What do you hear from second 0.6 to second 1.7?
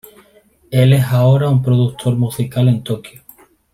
Él es ahora un